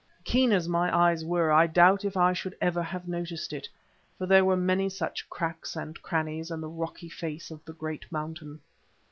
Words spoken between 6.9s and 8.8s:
face of the great mountain.